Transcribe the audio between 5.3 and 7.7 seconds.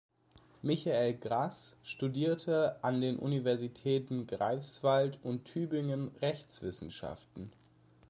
Tübingen Rechtswissenschaften.